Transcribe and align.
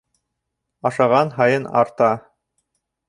Ашаған 0.91 1.31
һайын 1.37 1.69
арта. 1.83 2.09